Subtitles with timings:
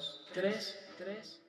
[0.00, 1.40] dos, tres, tres.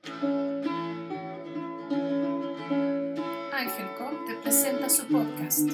[3.53, 5.69] Ángelco te presenta su podcast.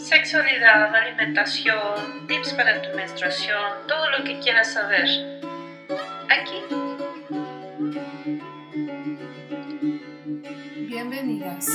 [0.00, 5.06] Sexualidad, alimentación, tips para tu menstruación, todo lo que quieras saber.
[6.28, 6.60] Aquí.
[10.88, 11.68] Bienvenidas.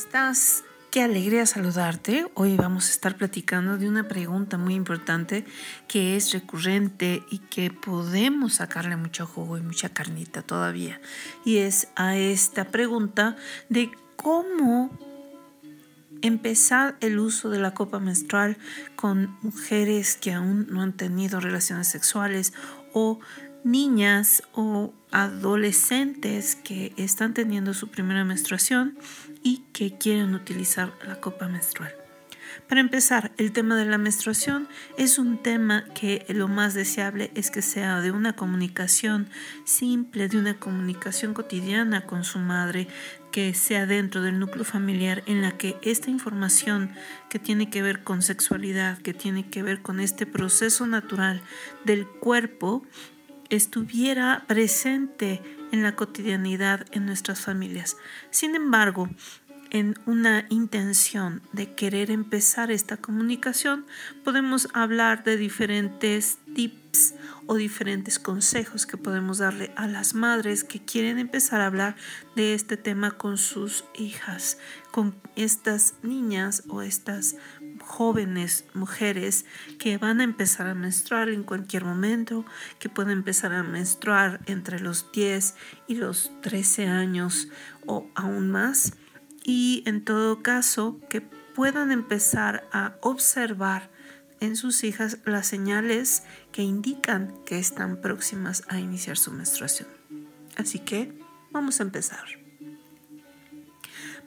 [0.00, 0.64] Estás?
[0.90, 2.26] Qué alegría saludarte.
[2.32, 5.44] Hoy vamos a estar platicando de una pregunta muy importante
[5.88, 11.02] que es recurrente y que podemos sacarle mucho jugo y mucha carnita todavía.
[11.44, 13.36] Y es a esta pregunta
[13.68, 14.90] de cómo
[16.22, 18.56] empezar el uso de la copa menstrual
[18.96, 22.54] con mujeres que aún no han tenido relaciones sexuales
[22.94, 23.20] o
[23.64, 28.96] niñas o adolescentes que están teniendo su primera menstruación
[29.42, 31.92] y que quieren utilizar la copa menstrual.
[32.68, 37.50] Para empezar, el tema de la menstruación es un tema que lo más deseable es
[37.50, 39.28] que sea de una comunicación
[39.64, 42.86] simple, de una comunicación cotidiana con su madre,
[43.32, 46.92] que sea dentro del núcleo familiar en la que esta información
[47.28, 51.42] que tiene que ver con sexualidad, que tiene que ver con este proceso natural
[51.84, 52.84] del cuerpo,
[53.48, 57.96] estuviera presente en la cotidianidad en nuestras familias.
[58.30, 59.08] Sin embargo,
[59.70, 63.86] en una intención de querer empezar esta comunicación,
[64.24, 67.14] podemos hablar de diferentes tips
[67.46, 71.96] o diferentes consejos que podemos darle a las madres que quieren empezar a hablar
[72.34, 74.58] de este tema con sus hijas,
[74.90, 77.36] con estas niñas o estas
[77.90, 79.44] jóvenes mujeres
[79.80, 82.44] que van a empezar a menstruar en cualquier momento,
[82.78, 85.56] que pueden empezar a menstruar entre los 10
[85.88, 87.48] y los 13 años
[87.86, 88.94] o aún más
[89.42, 93.90] y en todo caso que puedan empezar a observar
[94.38, 96.22] en sus hijas las señales
[96.52, 99.88] que indican que están próximas a iniciar su menstruación.
[100.56, 101.12] Así que
[101.50, 102.24] vamos a empezar.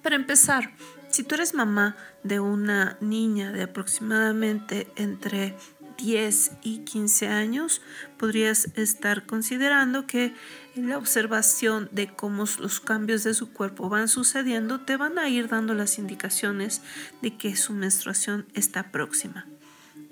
[0.03, 0.75] Para empezar,
[1.13, 5.55] si tú eres mamá de una niña de aproximadamente entre
[5.99, 7.83] 10 y 15 años,
[8.17, 10.33] podrías estar considerando que
[10.75, 15.49] la observación de cómo los cambios de su cuerpo van sucediendo te van a ir
[15.49, 16.81] dando las indicaciones
[17.21, 19.45] de que su menstruación está próxima.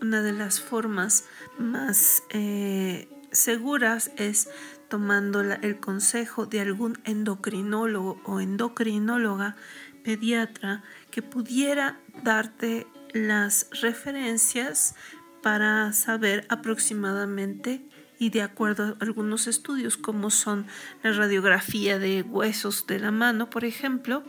[0.02, 1.26] Una de las formas
[1.58, 4.50] más eh, seguras es
[4.88, 9.56] tomando el consejo de algún endocrinólogo o endocrinóloga
[10.04, 14.96] pediatra que pudiera darte las referencias
[15.42, 17.82] para saber aproximadamente
[18.20, 20.68] y de acuerdo a algunos estudios como son
[21.02, 24.24] la radiografía de huesos de la mano, por ejemplo,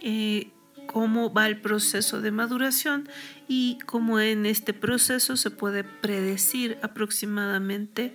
[0.00, 0.50] eh,
[0.86, 3.08] cómo va el proceso de maduración
[3.48, 8.14] y cómo en este proceso se puede predecir aproximadamente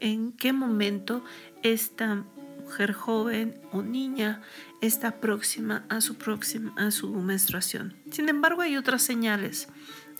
[0.00, 1.22] en qué momento
[1.62, 2.24] esta
[2.70, 4.42] mujer joven o niña
[4.80, 7.96] está próxima a su, próxima, a su menstruación.
[8.12, 9.68] Sin embargo, hay otras señales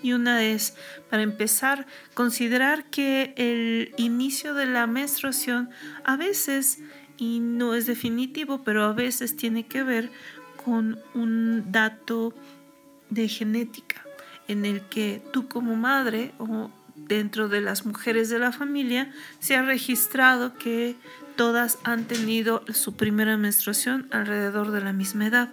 [0.03, 0.75] y una es,
[1.09, 5.71] para empezar, considerar que el inicio de la menstruación
[6.03, 6.81] a veces,
[7.17, 10.11] y no es definitivo, pero a veces tiene que ver
[10.65, 12.35] con un dato
[13.11, 14.05] de genética,
[14.49, 19.55] en el que tú como madre o dentro de las mujeres de la familia se
[19.55, 20.97] ha registrado que
[21.41, 25.49] todas han tenido su primera menstruación alrededor de la misma edad.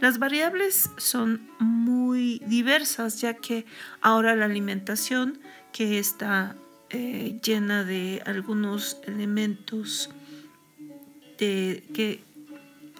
[0.00, 3.66] Las variables son muy diversas ya que
[4.00, 5.38] ahora la alimentación
[5.72, 6.56] que está
[6.90, 10.10] eh, llena de algunos elementos
[11.38, 12.24] que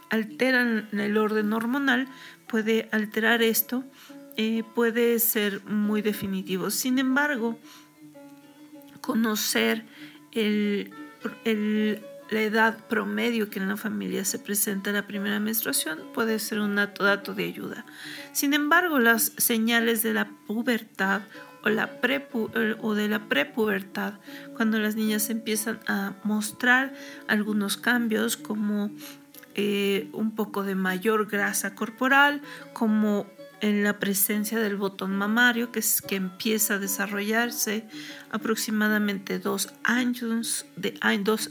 [0.08, 2.06] alteran el orden hormonal
[2.46, 3.82] puede alterar esto,
[4.36, 6.70] eh, puede ser muy definitivo.
[6.70, 7.58] Sin embargo,
[9.00, 9.84] conocer
[10.30, 10.92] el,
[11.44, 16.59] el la edad promedio que en la familia se presenta la primera menstruación puede ser
[16.59, 17.86] un dato, de ayuda.
[18.33, 21.22] Sin embargo, las señales de la pubertad
[21.63, 21.91] o, la
[22.80, 24.15] o de la prepubertad,
[24.57, 26.95] cuando las niñas empiezan a mostrar
[27.28, 28.91] algunos cambios como
[29.54, 32.42] eh, un poco de mayor grasa corporal,
[32.72, 33.27] como
[33.60, 37.86] en la presencia del botón mamario que, es, que empieza a desarrollarse
[38.30, 41.48] aproximadamente dos años, de, dos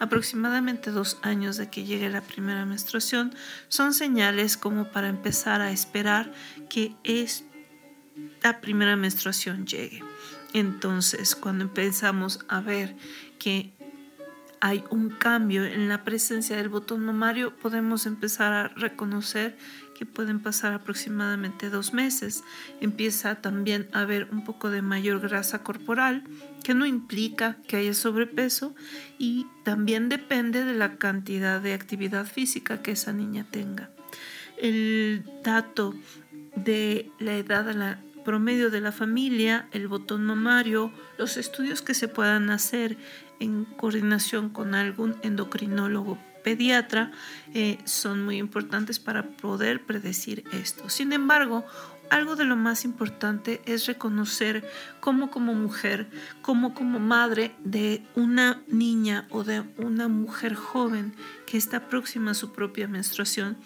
[0.00, 3.34] aproximadamente dos años de que llegue la primera menstruación,
[3.68, 6.32] son señales como para empezar a esperar
[6.68, 10.02] que esta primera menstruación llegue.
[10.52, 12.96] Entonces, cuando empezamos a ver
[13.38, 13.72] que
[14.60, 19.58] hay un cambio en la presencia del botón mamario, podemos empezar a reconocer
[19.94, 22.44] que pueden pasar aproximadamente dos meses.
[22.80, 26.24] Empieza también a haber un poco de mayor grasa corporal,
[26.62, 28.74] que no implica que haya sobrepeso
[29.18, 33.90] y también depende de la cantidad de actividad física que esa niña tenga.
[34.56, 35.94] El dato
[36.56, 42.50] de la edad promedio de la familia, el botón mamario, los estudios que se puedan
[42.50, 42.96] hacer
[43.40, 47.10] en coordinación con algún endocrinólogo pediatra
[47.52, 50.88] eh, son muy importantes para poder predecir esto.
[50.88, 51.64] Sin embargo,
[52.10, 54.68] algo de lo más importante es reconocer
[55.00, 56.08] cómo como mujer,
[56.42, 61.14] cómo como madre de una niña o de una mujer joven
[61.46, 63.56] que está próxima a su propia menstruación,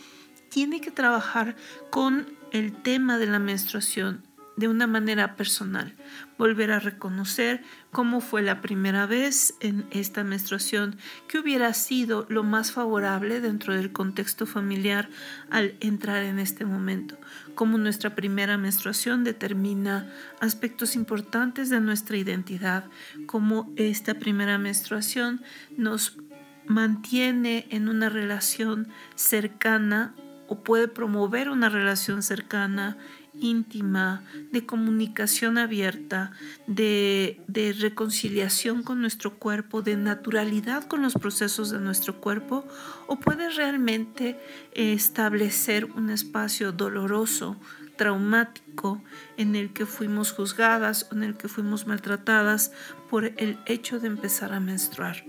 [0.49, 1.57] tiene que trabajar
[1.91, 4.28] con el tema de la menstruación
[4.59, 5.95] de una manera personal,
[6.37, 7.63] volver a reconocer
[7.93, 10.97] cómo fue la primera vez en esta menstruación,
[11.29, 15.11] que hubiera sido lo más favorable dentro del contexto familiar
[15.49, 17.17] al entrar en este momento,
[17.55, 22.87] cómo nuestra primera menstruación determina aspectos importantes de nuestra identidad,
[23.27, 25.41] cómo esta primera menstruación
[25.77, 26.19] nos
[26.67, 30.17] mantiene en una relación cercana
[30.49, 32.97] o puede promover una relación cercana
[33.41, 36.33] íntima, de comunicación abierta,
[36.67, 37.41] de,
[37.79, 42.65] reconciliación con nuestro cuerpo, de naturalidad con los procesos de nuestro cuerpo,
[43.07, 44.39] o puede realmente
[44.73, 47.57] establecer un espacio doloroso,
[47.97, 49.03] traumático,
[49.37, 52.73] en el que fuimos juzgadas, en el que fuimos maltratadas
[53.11, 55.25] por el hecho de empezar a menstruar.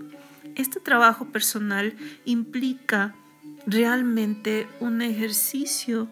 [0.56, 1.96] Este trabajo personal
[2.26, 3.16] implica
[3.66, 6.10] realmente un ejercicio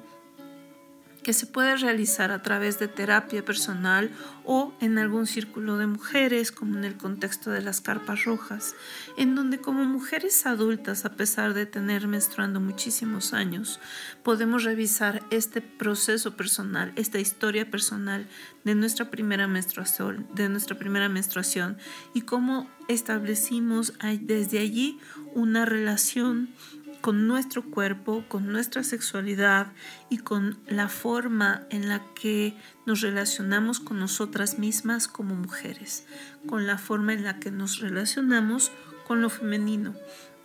[1.27, 4.12] que se puede realizar a través de terapia personal
[4.45, 8.75] o en algún círculo de mujeres, como en el contexto de las carpas rojas,
[9.18, 13.81] en donde como mujeres adultas, a pesar de tener menstruando muchísimos años,
[14.24, 18.25] podemos revisar este proceso personal, esta historia personal
[18.63, 21.77] de nuestra primera menstruación, de nuestra primera menstruación
[22.13, 23.91] y cómo establecimos
[24.21, 24.97] desde allí
[25.33, 26.53] una relación
[27.01, 29.71] con nuestro cuerpo, con nuestra sexualidad
[30.09, 32.55] y con la forma en la que
[32.85, 36.05] nos relacionamos con nosotras mismas como mujeres,
[36.47, 38.71] con la forma en la que nos relacionamos
[39.07, 39.95] con lo femenino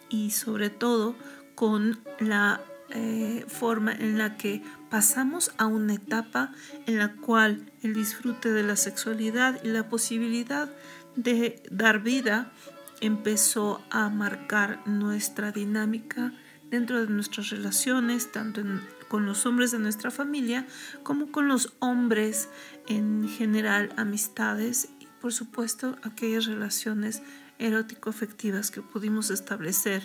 [0.08, 1.16] y sobre todo
[1.54, 2.60] con la
[2.90, 6.52] eh, forma en la que pasamos a una etapa
[6.86, 10.70] en la cual el disfrute de la sexualidad y la posibilidad
[11.16, 12.52] de dar vida
[13.00, 16.32] empezó a marcar nuestra dinámica
[16.72, 18.62] dentro de nuestras relaciones, tanto
[19.08, 20.66] con los hombres de nuestra familia
[21.02, 22.48] como con los hombres
[22.88, 27.22] en general, amistades y por supuesto aquellas relaciones
[27.58, 30.02] erótico-afectivas que pudimos establecer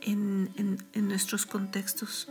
[0.00, 0.50] en,
[0.94, 2.28] nuestros contextos.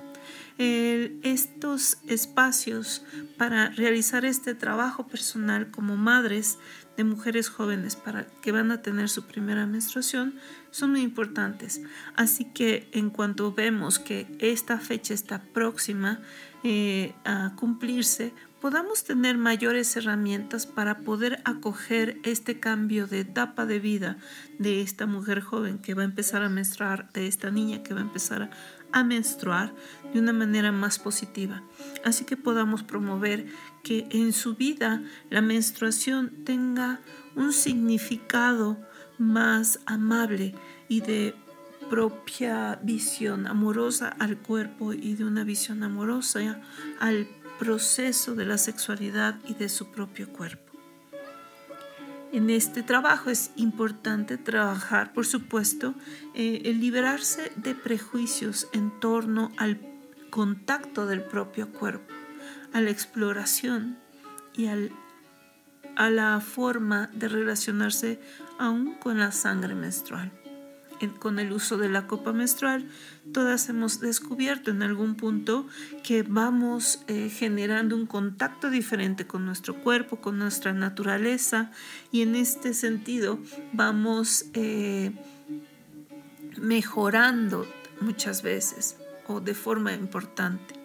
[0.57, 3.03] estos espacios
[3.37, 6.57] para realizar este trabajo personal como madres
[6.97, 10.35] de mujeres jóvenes para que van a tener su primera menstruación
[10.71, 11.81] son muy importantes.
[12.15, 16.19] Así que en cuanto vemos que esta fecha está próxima
[16.63, 23.79] eh, a cumplirse, podamos tener mayores herramientas para poder acoger este cambio de etapa de
[23.79, 24.17] vida
[24.59, 28.01] de esta mujer joven que va a empezar a menstruar, de esta niña que va
[28.01, 28.49] a empezar a,
[28.91, 29.73] a menstruar
[30.13, 31.63] de una manera más positiva.
[32.05, 33.47] Así que podamos promover
[33.83, 36.99] que en su vida la menstruación tenga
[37.35, 38.77] un significado
[39.17, 40.55] más amable
[40.87, 41.35] y de
[41.89, 46.61] propia visión amorosa al cuerpo y de una visión amorosa
[46.99, 47.27] al
[47.59, 50.71] proceso de la sexualidad y de su propio cuerpo.
[52.31, 55.93] En este trabajo es importante trabajar, por supuesto,
[56.33, 59.81] eh, el liberarse de prejuicios en torno al
[60.29, 62.13] contacto del propio cuerpo,
[62.73, 63.97] a la exploración
[64.55, 64.91] y al,
[65.95, 68.19] a la forma de relacionarse
[68.59, 70.31] aún con la sangre menstrual.
[71.17, 72.87] Con el uso de la copa menstrual,
[73.33, 75.65] todas hemos descubierto en algún punto
[76.03, 81.71] que vamos eh, generando un contacto diferente con nuestro cuerpo, con nuestra naturaleza
[82.11, 83.39] y en este sentido
[83.73, 85.11] vamos eh,
[86.61, 87.65] mejorando
[87.99, 88.97] muchas veces
[89.27, 90.80] o de forma importante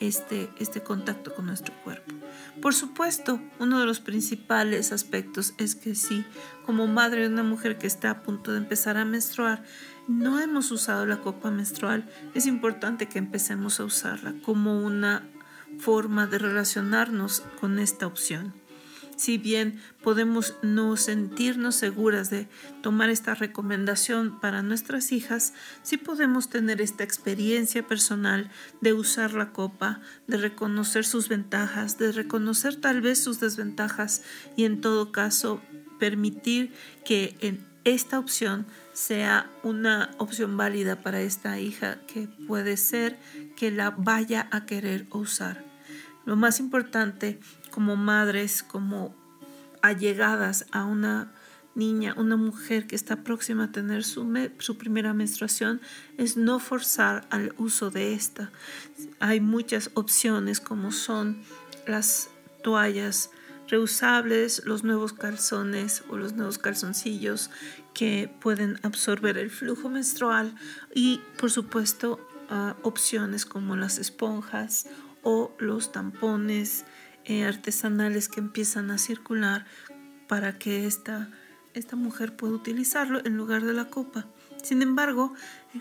[0.00, 2.14] este, este contacto con nuestro cuerpo.
[2.60, 6.24] Por supuesto, uno de los principales aspectos es que si
[6.66, 9.62] como madre de una mujer que está a punto de empezar a menstruar,
[10.08, 15.28] no hemos usado la copa menstrual, es importante que empecemos a usarla como una
[15.78, 18.54] forma de relacionarnos con esta opción.
[19.20, 22.48] Si bien podemos no sentirnos seguras de
[22.80, 28.50] tomar esta recomendación para nuestras hijas, sí podemos tener esta experiencia personal
[28.80, 34.22] de usar la copa, de reconocer sus ventajas, de reconocer tal vez sus desventajas
[34.56, 35.60] y en todo caso
[35.98, 36.72] permitir
[37.04, 43.18] que en esta opción sea una opción válida para esta hija que puede ser
[43.54, 45.62] que la vaya a querer usar.
[46.24, 47.38] Lo más importante
[47.70, 49.14] como madres, como
[49.82, 51.32] allegadas a una
[51.74, 54.26] niña, una mujer que está próxima a tener su,
[54.58, 55.80] su, primera menstruación,
[56.18, 58.50] es no forzar al uso de esta.
[59.20, 61.38] Hay muchas opciones como son
[61.86, 62.28] las
[62.62, 63.30] toallas
[63.68, 67.50] reusables, los nuevos calzones o los nuevos calzoncillos
[67.94, 70.54] que pueden absorber el flujo menstrual
[70.94, 74.88] y por supuesto ah, opciones como las esponjas
[75.22, 76.84] o los tampones
[77.24, 79.66] eh, artesanales que empiezan a circular
[80.28, 81.30] para que esta,
[81.74, 84.26] esta mujer pueda utilizarlo en lugar de la copa.
[84.62, 85.32] Sin embargo,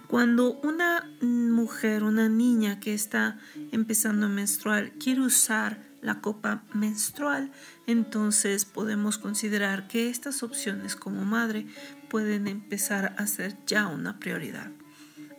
[0.08, 3.38] cuando una mujer, una niña que está
[3.72, 7.52] empezando a menstruar quiere usar la copa menstrual,
[7.88, 11.68] entonces podemos considerar que estas opciones como madre
[12.10, 14.72] pueden empezar a ser ya una prioridad.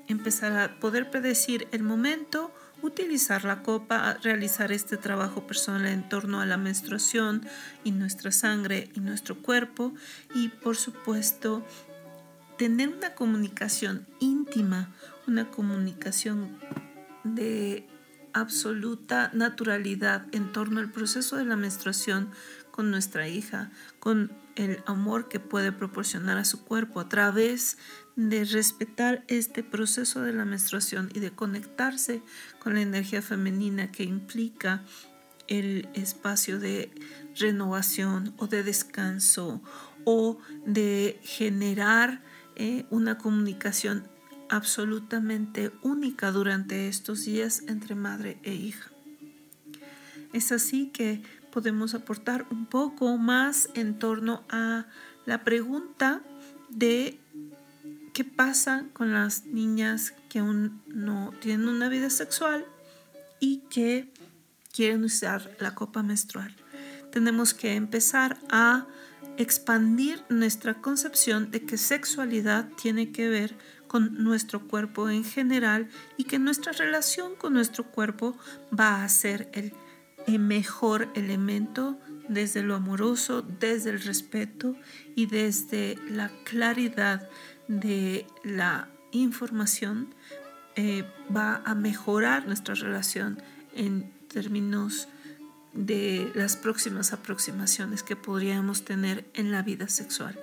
[0.07, 2.53] Empezar a poder predecir el momento,
[2.83, 7.47] utilizar la copa, realizar este trabajo personal en torno a la menstruación
[7.85, 9.93] y nuestra sangre y nuestro cuerpo
[10.35, 11.65] y por supuesto
[12.57, 14.95] tener una comunicación íntima,
[15.27, 16.59] una comunicación
[17.25, 17.87] de
[18.33, 22.31] absoluta naturalidad en torno al proceso de la menstruación
[22.71, 27.79] con nuestra hija, con el amor que puede proporcionar a su cuerpo a través
[28.17, 32.23] de respetar este proceso de la menstruación y de conectarse
[32.59, 34.83] con la energía femenina que implica
[35.49, 36.91] el espacio de
[37.37, 39.63] renovación o de descanso
[40.05, 42.23] o de generar
[42.57, 44.09] eh, una comunicación
[44.49, 48.91] absolutamente única durante estos días entre madre e hija.
[50.33, 54.87] Es así que podemos aportar un poco más en torno a
[55.27, 56.23] la pregunta
[56.69, 57.19] de
[58.21, 62.67] qué pasa con las niñas que aún no tienen una vida sexual
[63.39, 64.13] y que
[64.75, 66.55] quieren usar la copa menstrual.
[67.11, 68.87] Tenemos que empezar a
[69.39, 73.57] expandir nuestra concepción de que sexualidad tiene que ver
[73.89, 78.37] con nuestro cuerpo en general y que nuestra relación con nuestro cuerpo
[78.79, 79.73] va a ser el,
[80.39, 81.99] mejor elemento
[82.31, 84.77] desde lo amoroso, desde el respeto
[85.17, 87.29] y desde la claridad
[87.67, 90.15] de la información
[90.77, 93.43] eh, va a mejorar nuestra relación
[93.75, 95.09] en términos
[95.73, 100.39] de las próximas aproximaciones que podríamos tener en la vida sexual.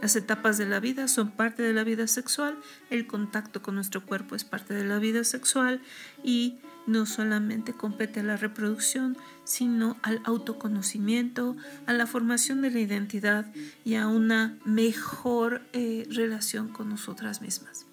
[0.00, 2.58] Las etapas de la vida son parte de la vida sexual,
[2.90, 5.80] el contacto con nuestro cuerpo es parte de la vida sexual
[6.22, 12.80] y no solamente compete a la reproducción, sino al autoconocimiento, a la formación de la
[12.80, 13.46] identidad
[13.84, 17.86] y a una mejor eh, relación con nosotras mismas.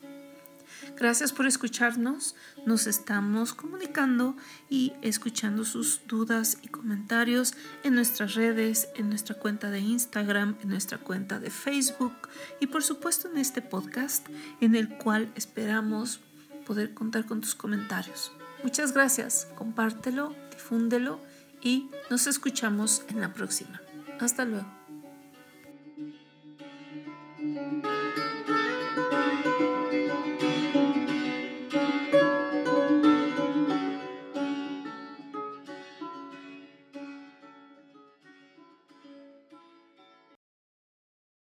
[0.97, 2.35] Gracias por escucharnos.
[2.65, 4.37] Nos estamos comunicando
[4.69, 10.69] y escuchando sus dudas y comentarios en nuestras redes, en nuestra cuenta de Instagram, en
[10.69, 12.13] nuestra cuenta de Facebook
[12.59, 14.27] y por supuesto en este podcast
[14.61, 16.19] en el cual esperamos
[16.65, 18.31] poder contar con tus comentarios.
[18.63, 19.47] Muchas gracias.
[19.55, 21.19] Compártelo, difúndelo
[21.61, 23.81] y nos escuchamos en la próxima.
[24.19, 24.82] Hasta luego.